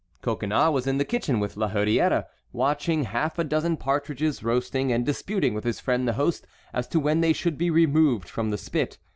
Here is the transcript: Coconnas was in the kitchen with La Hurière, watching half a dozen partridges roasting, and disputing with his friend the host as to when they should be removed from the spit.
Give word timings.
Coconnas 0.23 0.71
was 0.71 0.87
in 0.87 0.97
the 0.97 1.05
kitchen 1.05 1.39
with 1.39 1.55
La 1.55 1.69
Hurière, 1.69 2.25
watching 2.51 3.03
half 3.03 3.37
a 3.37 3.43
dozen 3.43 3.77
partridges 3.77 4.41
roasting, 4.41 4.91
and 4.91 5.05
disputing 5.05 5.53
with 5.53 5.63
his 5.63 5.79
friend 5.79 6.07
the 6.07 6.13
host 6.13 6.47
as 6.73 6.87
to 6.87 6.99
when 6.99 7.21
they 7.21 7.33
should 7.33 7.55
be 7.55 7.69
removed 7.69 8.27
from 8.27 8.49
the 8.49 8.57
spit. 8.57 8.97